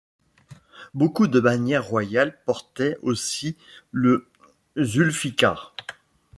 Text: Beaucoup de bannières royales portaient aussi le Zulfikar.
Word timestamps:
Beaucoup 0.95 1.27
de 1.27 1.39
bannières 1.39 1.85
royales 1.85 2.35
portaient 2.45 2.97
aussi 3.03 3.55
le 3.91 4.31
Zulfikar. 4.75 5.75